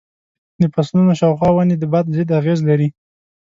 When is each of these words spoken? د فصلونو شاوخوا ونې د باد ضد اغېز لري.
د 0.61 0.63
فصلونو 0.73 1.13
شاوخوا 1.19 1.49
ونې 1.53 1.75
د 1.79 1.83
باد 1.91 2.05
ضد 2.17 2.29
اغېز 2.39 2.59
لري. 2.69 2.87